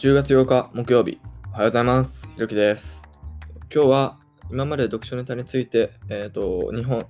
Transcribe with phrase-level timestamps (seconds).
[0.00, 1.18] 10月8日木曜日、
[1.52, 2.26] おはようございます。
[2.32, 3.02] ひろきです。
[3.70, 4.18] 今日は
[4.50, 7.06] 今まで読書ネタについて、えっ、と、2本、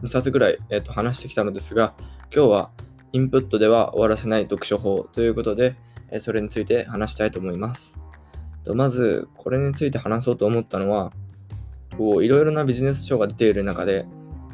[0.00, 1.92] 2冊ぐらい、えーと話してきたのですが、
[2.34, 2.70] 今日は
[3.12, 5.76] インプットでは終わらせない読書法ということで、
[6.10, 8.00] えーそれについて話したいと思います。
[8.64, 11.12] とまず、これについて話そうと思ったのは、
[11.92, 14.06] いろいろなビジネス書が出ている中で、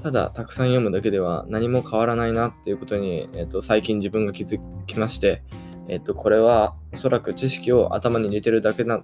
[0.03, 5.45] ただたくさん読むだけでは何も変わらないなっていうことに、えーと最近自分が気づきまして、
[5.89, 9.03] えっと、これはおそらく知識を頭に入れてるだけな、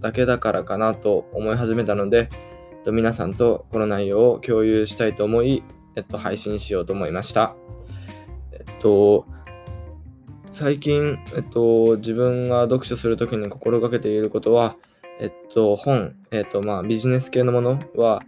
[0.00, 2.28] だけだからかなと思い始めたので、
[2.72, 5.62] えっと、皆さんとこの内容を共有したいと思い、
[5.96, 7.54] えっと、配信しようと思いました。
[8.52, 9.26] えっと、
[10.52, 14.76] 最近、えっと、自分が読書するときに心がけていることは、
[15.20, 18.22] えっと、本、えっと、まあ、ビジネス系のものは、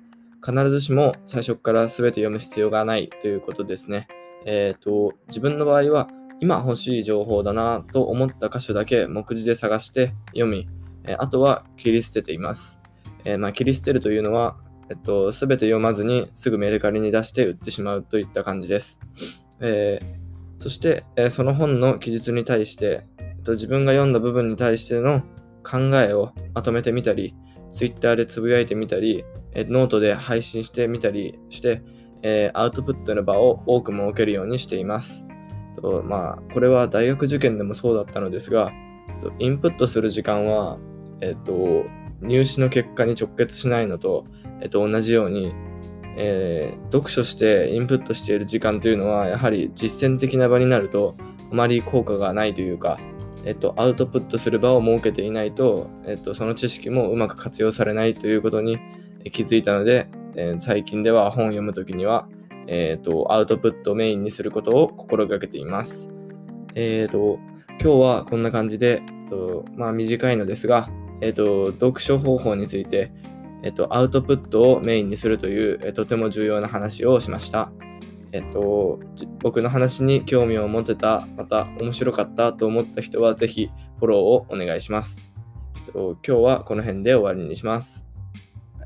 [0.45, 4.09] 必ずしも最初から全て読む必要がないということですね。
[4.45, 6.09] えっと、自分の場合は、
[6.43, 10.69] 今欲しい情報だなと思った箇所だけ目次で探して読み、
[11.05, 12.81] えあとは切り捨てています。
[13.25, 14.57] えまあ、切り捨てるというのは、
[14.91, 18.99] えっと、全て読まずにすぐメルカリに出して売ってしまうといった感じです。
[19.61, 20.23] えー
[20.59, 25.23] そして、えその本の記述に対して、えっと、自分が読んだ部分に対しての
[25.65, 27.35] 考えをまとめてみたり、
[27.69, 31.83] Twitter でつぶやいてみたり、えノートで配信してみたりして、
[32.23, 35.27] えーアウトプットの場を多く設けるようにしています。
[35.81, 38.73] とまあ、これは大学受験でもそうだったのですが、
[39.39, 40.79] インプットする時間は、
[41.21, 41.85] えっと、
[42.21, 44.25] 入試の結果に直結しないのと、
[44.61, 45.53] えっと、同じように、
[46.17, 51.17] えー読書してインプットしている時間というのは、やはり実践的な場になると、
[51.51, 52.99] あまり効果がないというか、
[53.45, 58.79] えっと、アウトプットする場を設けていないと、えっと、その知識もうまく活用されないということに
[59.33, 62.29] 気づいたので、えー最近では本を読むときには、
[62.67, 66.11] えー、とアウトプットをメインにすることを心がけています。
[66.75, 67.39] えー、と
[67.69, 70.89] 今日はこんな感じで、えっとまあ、短いのですが、
[71.21, 73.13] えー、と読書方法について、
[73.63, 77.71] えー、とアウトプットをメインにするという、えとても重要な話をしました。
[78.33, 78.99] えっと、
[79.41, 85.33] 僕の話に興味を持てた、また面白かったと思った人は、ぜひフォローをお願いします。
[85.77, 88.07] えっと今日はこの辺で終わりにします。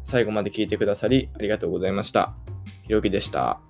[0.02, 2.45] 最後まで聞いてくださりありがとうございました。
[2.86, 3.60] ひろきでした。